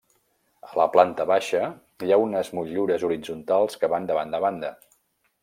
A 0.69 0.77
la 0.77 0.85
planta 0.95 1.27
baixa 1.31 1.61
hi 2.07 2.15
ha 2.15 2.19
unes 2.23 2.49
motllures 2.61 3.07
horitzontals 3.09 3.79
que 3.83 3.93
van 3.97 4.09
de 4.13 4.19
banda 4.23 4.41
a 4.43 4.47
banda. 4.49 4.75